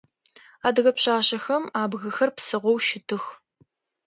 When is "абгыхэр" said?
1.81-2.29